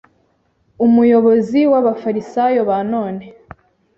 [0.85, 3.23] Umuyobozi w'Abafarisayo ba none